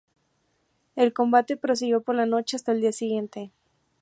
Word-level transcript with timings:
El 0.95 1.13
combate 1.13 1.57
prosiguió 1.57 2.01
por 2.01 2.15
la 2.15 2.25
noche 2.25 2.55
hasta 2.55 2.71
el 2.71 2.81
día 2.81 2.91
siguiente. 2.91 3.51